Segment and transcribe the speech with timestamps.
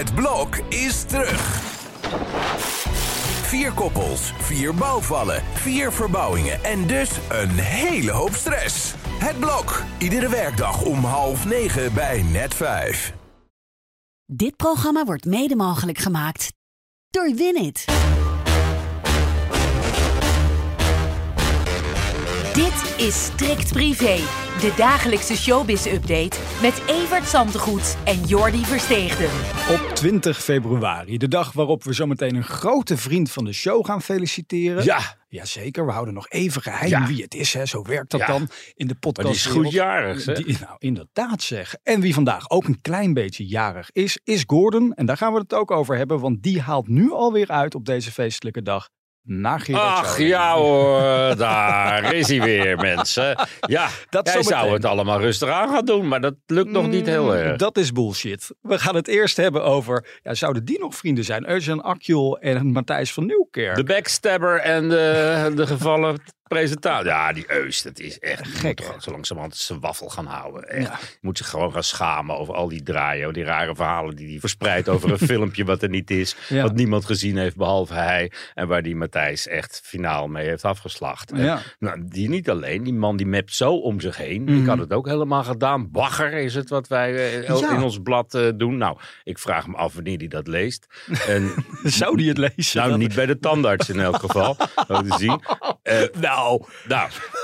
[0.00, 1.60] Het blok is terug.
[3.42, 8.94] Vier koppels, vier bouwvallen, vier verbouwingen en dus een hele hoop stress.
[9.18, 13.12] Het blok, iedere werkdag om half negen bij net vijf.
[14.26, 16.52] Dit programma wordt mede mogelijk gemaakt
[17.10, 17.84] door Winit.
[22.52, 24.20] Dit is Strikt Privé,
[24.60, 29.30] de dagelijkse showbiz-update met Evert Zantegoed en Jordi Versteegden.
[29.74, 34.02] Op 20 februari, de dag waarop we zometeen een grote vriend van de show gaan
[34.02, 34.84] feliciteren.
[34.84, 35.18] Ja.
[35.28, 37.06] Jazeker, we houden nog even geheim Ja.
[37.06, 37.52] wie het is.
[37.52, 37.66] Hè.
[37.66, 38.26] Zo werkt dat Ja.
[38.26, 39.16] dan in de podcast.
[39.26, 40.32] Maar die is goed jarig, hè?
[40.34, 41.74] Die- Nou, inderdaad zeg.
[41.82, 44.94] En wie vandaag ook een klein beetje jarig is, is Gordon.
[44.94, 47.84] En daar gaan we het ook over hebben, want die haalt nu alweer uit op
[47.84, 48.88] deze feestelijke dag
[49.26, 50.16] Ach Joling.
[50.16, 53.36] ja hoor, daar is hij weer mensen.
[53.60, 54.44] Ja, Dat zometeen.
[54.52, 57.50] zou het allemaal rustig aan gaan doen, maar dat lukt nog niet heel erg.
[57.50, 58.50] Mm, Dat is bullshit.
[58.60, 61.48] We gaan het eerst hebben over, ja, zouden die nog vrienden zijn?
[61.50, 63.76] Eugene Akjol en Matthijs van Nieuwkerk.
[63.76, 66.18] De backstabber en de, de gevallen
[66.54, 67.06] presentator.
[67.06, 68.80] Ja, die Eus, dat is echt Gek?
[68.92, 70.68] Moet zo langzamerhand zijn waffel gaan houden.
[70.68, 70.86] Echt.
[70.86, 70.98] Ja.
[71.00, 74.38] Je moet zich gewoon gaan schamen over al die draaien, die rare verhalen die hij
[74.40, 76.36] verspreidt over een filmpje wat er niet is.
[76.48, 76.62] Ja.
[76.62, 78.32] Wat niemand gezien heeft behalve hij.
[78.54, 81.32] En waar die Matthijs echt finaal mee heeft afgeslacht.
[81.32, 81.60] En, Ja.
[81.78, 84.42] nou, die niet alleen, die man die mept zo om zich heen.
[84.42, 84.60] Mhm.
[84.60, 85.90] Ik had het ook helemaal gedaan.
[85.90, 87.70] Bagger is het wat wij eh, Ja.
[87.76, 88.76] in ons blad eh, doen.
[88.76, 90.86] Nou, ik vraag me af wanneer hij dat leest.
[91.28, 91.52] En
[92.00, 92.80] Zou die het lezen?
[92.80, 94.56] nou, niet bij de tandarts in elk geval.
[95.18, 95.40] Zien.
[95.82, 96.66] Eh, Nou, nou,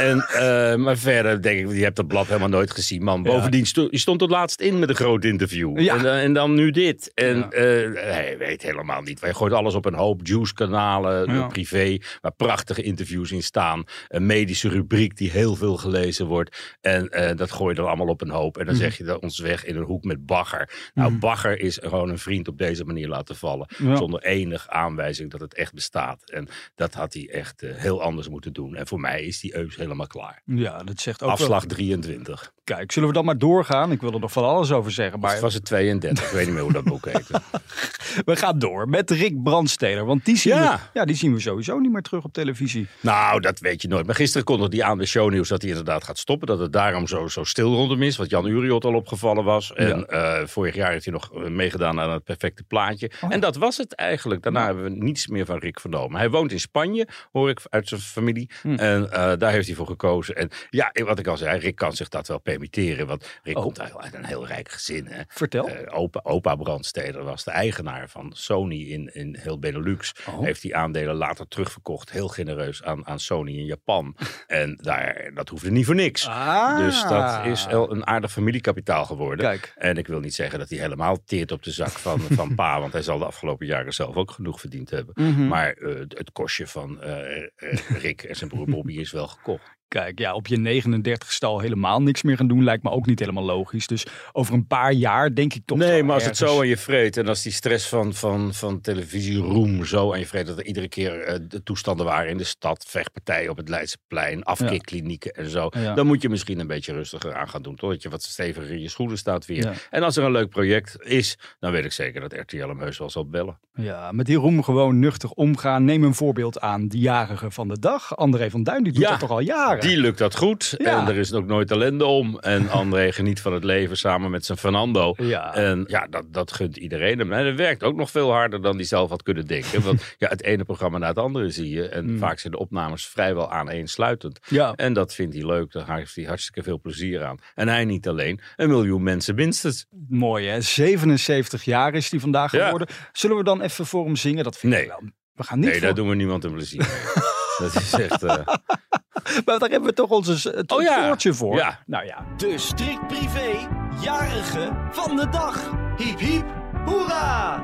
[0.00, 3.22] en, eh, maar verder denk ik, je hebt dat blad helemaal nooit gezien, man.
[3.22, 5.78] Bovendien, sto je stond tot laatst in met een groot interview.
[5.80, 5.96] Ja.
[5.96, 7.10] En, dan- en dan nu dit.
[7.14, 7.48] En Ja.
[7.50, 9.20] eh, hij weet helemaal niet.
[9.20, 10.20] Wij gooien alles op een hoop.
[10.26, 11.40] Juice-kanalen, Ja.
[11.42, 13.84] eh, privé, waar prachtige interviews in staan.
[14.08, 16.76] Een medische rubriek die heel veel gelezen wordt.
[16.80, 18.58] En eh, dat gooi je dan allemaal op een hoop.
[18.58, 18.82] En dan Mhm.
[18.84, 20.90] zeg je dat ons weg in een hoek met bagger.
[20.94, 23.68] Nou, bagger is gewoon een vriend op deze manier laten vallen.
[23.94, 26.30] Zonder enige aanwijzing dat het echt bestaat.
[26.30, 28.74] En dat had hij echt eh, heel anders moeten doen.
[28.76, 30.42] En voor mij is die Eus helemaal klaar.
[30.44, 31.70] ja, dat zegt ook Afslag wel.
[31.70, 32.52] 23.
[32.76, 33.92] Kijk, zullen we dan maar doorgaan?
[33.92, 36.24] Ik wil er nog van alles over zeggen, Maar maar was het 32?
[36.24, 37.40] Ik weet niet meer hoe dat boek heette.
[38.30, 40.04] we gaan door met Rick Brandsteder.
[40.04, 40.76] Want die zien, Ja.
[40.92, 42.88] we, ja, die zien we sowieso niet meer terug op televisie.
[43.00, 44.06] nou, dat weet je nooit.
[44.06, 46.46] Maar gisteren kondigde hij aan de shownieuws dat hij inderdaad gaat stoppen.
[46.46, 48.16] Dat het daarom zo, zo stil rond hem is.
[48.16, 49.72] Wat Jan Uriot al opgevallen was.
[49.72, 53.10] En eh, vorig jaar heeft hij nog eh, meegedaan aan het perfecte plaatje.
[53.20, 53.32] Oh.
[53.32, 54.42] En dat was het eigenlijk.
[54.42, 56.18] Daarna hebben we niets meer van Rick vernomen.
[56.18, 58.50] Hij woont in Spanje, hoor ik uit zijn familie.
[58.62, 58.74] Hm.
[58.74, 60.36] En eh, daar heeft hij voor gekozen.
[60.36, 62.58] En ja, wat ik al zei, Rick kan zich dat wel permitteren.
[63.06, 63.62] Want Rick Oh.
[63.62, 65.06] komt eigenlijk uit een heel rijk gezin.
[65.06, 65.22] Hè.
[65.28, 65.68] Vertel.
[65.68, 70.14] Eh, opa, opa Brandsteder was de eigenaar van Sony in, in heel Benelux.
[70.28, 70.40] Oh.
[70.42, 74.16] Heeft die aandelen later terugverkocht, heel genereus, aan, aan Sony in Japan.
[74.46, 76.26] en daar, dat hoefde niet voor niks.
[76.26, 76.76] Ah.
[76.78, 79.44] Dus dat is een aardig familiekapitaal geworden.
[79.44, 79.72] Kijk.
[79.76, 82.80] En ik wil niet zeggen dat hij helemaal teert op de zak van, van pa.
[82.80, 85.14] Want hij zal de afgelopen jaren zelf ook genoeg verdiend hebben.
[85.14, 85.46] Mhm.
[85.48, 87.46] Maar eh, het kostje van eh,
[87.88, 89.78] Rick en zijn broer Bobby is wel gekocht.
[89.90, 93.18] Kijk, ja, op je 39 stal helemaal niks meer gaan doen lijkt me ook niet
[93.18, 93.86] helemaal logisch.
[93.86, 96.76] Dus over een paar jaar denk ik toch Nee, maar als het zo aan je
[96.76, 100.64] vreet en als die stress van, van, van televisieroem zo aan je vreet, dat er
[100.66, 105.50] iedere keer eh, de toestanden waren in de stad, vechtpartijen op het Leidseplein, afkeerklinieken en
[105.50, 105.94] zo, Ja.
[105.94, 108.80] dan moet je misschien een beetje rustiger aan gaan doen, totdat je wat steviger in
[108.80, 109.64] je schoenen staat weer.
[109.64, 109.72] Ja.
[109.90, 112.98] En als er een leuk project is, dan weet ik zeker dat RTL hem heus
[112.98, 113.58] wel zal bellen.
[113.74, 115.84] Ja, met die roem gewoon nuchtig omgaan.
[115.84, 118.16] Neem een voorbeeld aan de jarige van de dag.
[118.16, 119.79] André van Duin, die doet Ja, dat toch al jaren?
[119.80, 121.00] Die lukt dat goed Ja.
[121.00, 122.38] en er is ook nooit ellende om.
[122.38, 125.14] En André geniet van het leven samen met zijn Fernando.
[125.16, 125.54] Ja.
[125.54, 127.32] En ja, dat, dat gunt iedereen hem.
[127.32, 129.82] En het werkt ook nog veel harder dan hij zelf had kunnen denken.
[129.82, 131.88] Want ja, het ene programma na het andere zie je.
[131.88, 134.38] En vaak zijn de opnames vrijwel aaneensluitend.
[134.48, 134.56] Hmm.
[134.58, 134.72] Ja.
[134.76, 135.72] En dat vindt hij leuk.
[135.72, 137.36] Daar heeft hij hartstikke veel plezier aan.
[137.54, 138.40] En hij niet alleen.
[138.56, 139.86] Een miljoen mensen minstens.
[140.08, 142.64] Mooi hè, 77 jaar is die vandaag Ja.
[142.64, 142.88] geworden.
[143.12, 144.44] Zullen we dan even voor hem zingen?
[144.44, 144.88] Dat vind ik Nee.
[144.88, 145.02] wel.
[145.34, 145.86] We gaan niet Nee, voor...
[145.86, 147.24] daar doen we niemand een plezier mee.
[147.60, 148.22] Dat is echt...
[148.22, 148.36] eh,
[149.44, 151.16] Maar daar hebben we toch ons het Oh ja.
[151.34, 151.56] voor.
[151.56, 151.78] Ja.
[151.86, 153.68] Nou ja, De strikt privé
[154.00, 155.70] jarige van de dag.
[155.96, 156.44] Hiep hiep,
[156.84, 157.62] hoera!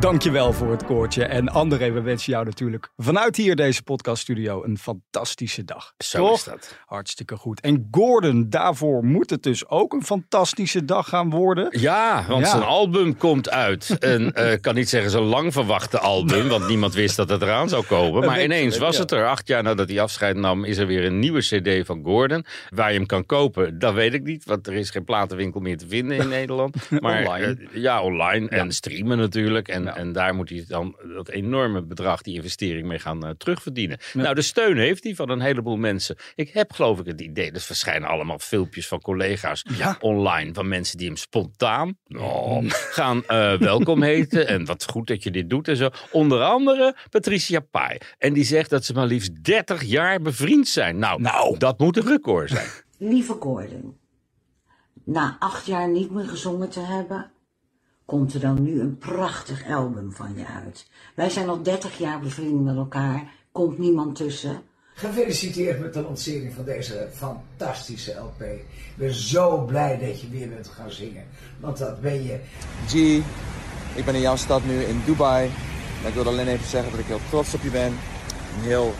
[0.00, 1.24] Dankjewel voor het koortje.
[1.24, 5.94] En André, we wensen jou natuurlijk vanuit hier deze podcaststudio een fantastische dag.
[5.98, 6.36] zo Toch?
[6.36, 6.78] is dat.
[6.86, 7.60] Hartstikke goed.
[7.60, 11.68] En Gordon, daarvoor moet het dus ook een fantastische dag gaan worden.
[11.80, 12.50] Ja, want Ja.
[12.50, 13.96] zijn album komt uit.
[13.98, 17.42] En eh, ik kan niet zeggen zijn lang verwachte album, want niemand wist dat het
[17.42, 18.24] eraan zou komen.
[18.26, 19.26] Maar ineens was het er.
[19.28, 22.44] Acht jaar nadat hij afscheid nam, is er weer een nieuwe CD van Gordon.
[22.74, 25.76] Waar je hem kan kopen, dat weet ik niet, want er is geen platenwinkel meer
[25.78, 26.90] te vinden in Nederland.
[27.00, 27.46] Maar Online.
[27.72, 29.68] eh, ja, online en streamen natuurlijk.
[29.68, 29.96] En Ja.
[29.96, 33.98] en daar moet hij dan dat enorme bedrag, die investering mee gaan eh, terugverdienen.
[34.12, 34.22] Ja.
[34.22, 36.16] Nou, de steun heeft hij van een heleboel mensen.
[36.34, 39.96] Ik heb geloof ik het idee, er verschijnen allemaal filmpjes van collega's Ja.
[40.00, 44.46] online van mensen die hem spontaan oh, gaan eh, welkom heten.
[44.48, 45.90] En wat goed dat je dit doet en zo.
[46.10, 47.98] Onder andere Patricia Pai.
[48.18, 50.98] En die zegt dat ze maar liefst 30 jaar bevriend zijn.
[50.98, 51.58] Nou, Nou.
[51.58, 52.66] dat moet een record zijn.
[52.98, 53.96] Lieve Gordon,
[55.04, 57.30] na acht jaar niet meer gezongen te hebben,
[58.08, 60.86] komt er dan nu een prachtig album van je uit.
[61.14, 64.62] Wij zijn al 30 jaar bevriend met elkaar, komt niemand tussen.
[64.94, 68.40] Gefeliciteerd met de lancering van deze fantastische LP.
[68.40, 71.24] Ik ben zo blij dat je weer bent gaan zingen.
[71.60, 72.38] Want dat ben je.
[72.86, 72.94] G,
[73.98, 75.50] ik ben in jouw stad nu in Dubai.
[76.00, 77.92] Maar ik wil alleen even zeggen dat ik heel trots op je ben.
[78.54, 78.94] En heel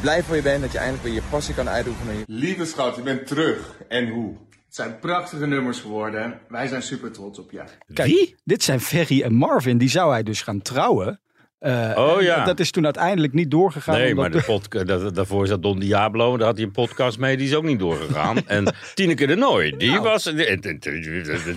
[0.00, 2.22] blij voor je ben dat je eindelijk weer je passie kan uitoefenen.
[2.26, 3.76] Lieve schat, je bent terug.
[3.88, 4.34] En hoe?
[4.74, 6.40] Het zijn prachtige nummers geworden.
[6.48, 7.62] Wij zijn super trots op je.
[7.92, 8.36] Kijk, Wie?
[8.44, 9.78] dit zijn Ferry en Marvin.
[9.78, 11.20] Die zou hij dus gaan trouwen.
[11.64, 12.44] Eh, Oh ja.
[12.44, 13.94] Dat is toen uiteindelijk niet doorgegaan.
[13.98, 16.36] Nee, maar de podca- dat, daarvoor zat Don Diablo.
[16.36, 17.36] Daar had hij een podcast mee.
[17.36, 18.36] Die is ook niet doorgegaan.
[18.46, 19.76] En Tineke de Nooi.
[19.76, 20.22] Die was...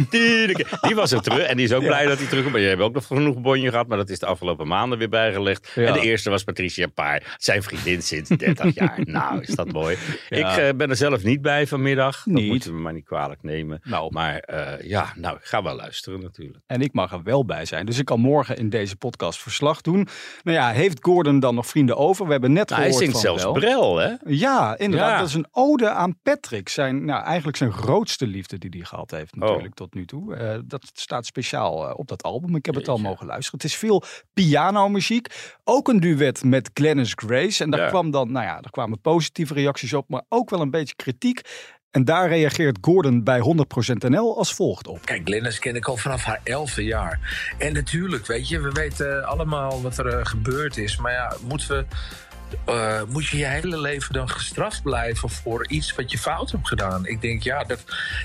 [0.09, 1.39] Tineke, die was er terug.
[1.39, 2.51] En die is ook blij dat hij terug is.
[2.51, 3.87] Maar je hebt ook nog genoeg bonje gehad.
[3.87, 5.71] Maar dat is de afgelopen maanden weer bijgelegd.
[5.75, 5.83] Ja.
[5.85, 7.35] En de eerste was Patricia Paar.
[7.37, 8.99] Zijn vriendin sinds 30 jaar.
[9.03, 9.97] Nou, is dat mooi.
[10.29, 10.51] Ja.
[10.51, 12.23] Ik eh, ben er zelf niet bij vanmiddag.
[12.23, 12.47] Dat Niet.
[12.47, 13.79] moeten we maar niet kwalijk nemen.
[13.83, 14.11] Nou.
[14.13, 16.57] Maar eh, ja, nou, ik ga wel luisteren natuurlijk.
[16.67, 17.85] En ik mag er wel bij zijn.
[17.85, 19.96] Dus ik kan morgen in deze podcast verslag doen.
[20.43, 22.25] Nou ja, heeft Gordon dan nog vrienden over?
[22.25, 23.53] We hebben net Nou, hij gehoord zingt van zelfs wel.
[23.53, 24.13] Brel, hè?
[24.25, 25.09] Ja, inderdaad.
[25.09, 25.17] Ja.
[25.17, 26.69] Dat is een ode aan Patrick.
[26.69, 29.39] Zijn, nou, eigenlijk zijn grootste liefde die hij gehad heeft Oh.
[29.39, 30.35] natuurlijk tot nu toe.
[30.35, 32.55] Eh, dat staat speciaal eh, op dat album.
[32.55, 33.59] Ik heb het al mogen luisteren.
[33.59, 34.03] Het is veel
[34.33, 35.27] pianomuziek.
[35.63, 37.63] Ook een duet met Glennis Grace.
[37.63, 37.87] En daar Ja.
[37.89, 40.09] kwam dan, nou ja, er kwamen positieve reacties op.
[40.09, 41.41] Maar ook wel een beetje kritiek.
[41.91, 45.05] En daar reageert Gordon bij 100% NL als volgt op.
[45.05, 47.19] Kijk, Glennis ken ik al vanaf haar elfde jaar.
[47.57, 50.97] En natuurlijk, weet je, we weten allemaal wat er eh, gebeurd is.
[50.97, 51.85] Maar ja, moeten we,
[52.65, 56.67] eh, moet je je hele leven dan gestraft blijven voor iets wat je fout hebt
[56.67, 57.05] gedaan?
[57.05, 57.83] Ik denk, ja, dat,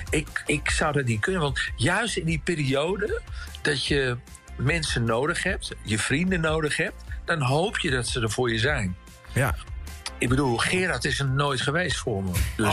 [0.09, 1.41] ik, ik zou dat niet kunnen.
[1.41, 3.21] Want juist in die periode
[3.61, 4.17] dat je
[4.57, 8.59] mensen nodig hebt, je vrienden nodig hebt, dan hoop je dat ze er voor je
[8.59, 8.95] zijn.
[9.33, 9.55] Ja.
[10.23, 12.31] Ik bedoel, Gerard is er nooit geweest voor me.
[12.55, 12.67] Dus...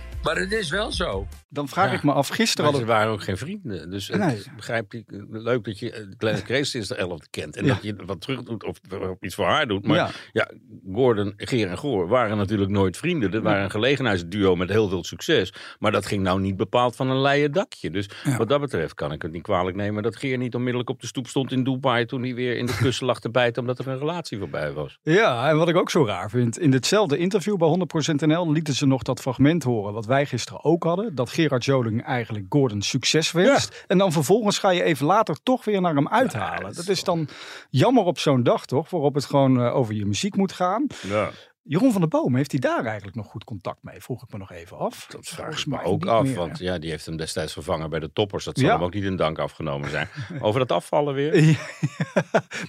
[0.34, 1.26] maar het is wel zo.
[1.48, 1.96] Dan vraag Ja.
[1.96, 3.90] ik me af, gisteren hadden ze waren ook geen vrienden.
[3.90, 4.42] Dus Nee.
[4.56, 7.56] begrijp ik, leuk dat je eh, Glenn Grace sinds de 11 kent.
[7.56, 7.74] En Ja.
[7.74, 9.86] dat je wat terug doet of, of iets voor haar doet.
[9.86, 10.10] Maar Ja.
[10.32, 10.50] ja,
[10.92, 13.30] Gordon, Geer en Goor waren natuurlijk nooit vrienden.
[13.30, 15.52] Dat waren een gelegenheidsduo met heel veel succes.
[15.78, 17.90] Maar dat ging nou niet bepaald van een leien dakje.
[17.90, 18.08] Dus
[18.38, 21.06] wat dat betreft kan ik het niet kwalijk nemen dat Geer niet onmiddellijk op de
[21.06, 22.04] stoep stond in Dubai.
[22.06, 24.98] toen hij weer in de kussen lag te bijten omdat er een relatie voorbij was.
[25.02, 26.58] Ja, en wat ik ook zo raar vind.
[26.58, 29.92] In ditzelfde interview bij 100% NL lieten ze nog dat fragment horen.
[29.92, 31.14] Wat wij gisteren ook hadden.
[31.14, 33.84] Dat Gerard Joling eigenlijk Gordon succes wenst.
[33.86, 36.62] En dan vervolgens ga je even later toch weer naar hem uithalen.
[36.62, 37.28] dat is dat is dan
[37.70, 38.90] jammer op zo'n dag toch?
[38.90, 40.86] Waarop het gewoon eh, over je muziek moet gaan.
[41.02, 41.30] Ja.
[41.68, 44.00] Jeroen van der Boom, heeft hij daar eigenlijk nog goed contact mee?
[44.02, 45.06] Vroeg ik me nog even af.
[45.08, 47.98] Dat vraag ik me ook af, meer, want ja, die heeft hem destijds vervangen bij
[48.00, 48.44] de toppers.
[48.44, 48.74] Dat zal Ja.
[48.74, 50.08] hem ook niet in dank afgenomen zijn.
[50.40, 51.32] Over dat afvallen weer.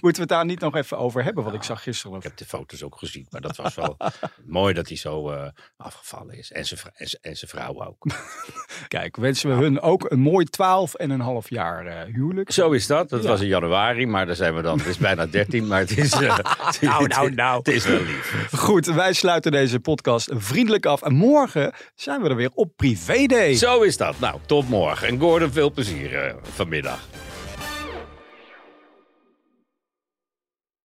[0.00, 1.44] we het daar niet nog even over hebben?
[1.44, 2.16] Want ik zag gisteren...
[2.16, 3.96] Ik heb de foto's ook gezien, maar dat was wel
[4.46, 6.52] mooi dat hij zo eh, afgevallen is.
[6.52, 8.06] En zijn en zijn- en zijn vrouw ook.
[8.88, 12.50] Kijk, wensen we hun ook een mooi 12 en een half jaar eh, huwelijk.
[12.52, 13.08] Zo is dat.
[13.08, 13.28] Dat Ja.
[13.28, 14.78] was in januari, maar daar zijn we dan.
[14.78, 17.56] Het is bijna 13, maar het is, het, Nou, nou, nou.
[17.58, 18.48] het is wel lief.
[18.56, 21.02] Goed, wij sluiten deze podcast vriendelijk af.
[21.02, 23.54] En morgen zijn we er weer op Privé Day.
[23.54, 24.18] Zo is dat.
[24.18, 25.08] Nou, tot morgen.
[25.08, 27.08] En Gordon, veel plezier eh, vanmiddag.